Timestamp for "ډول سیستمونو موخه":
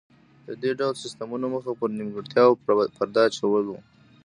0.79-1.71